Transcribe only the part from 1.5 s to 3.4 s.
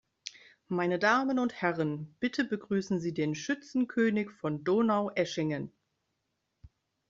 Herren, bitte begrüßen Sie den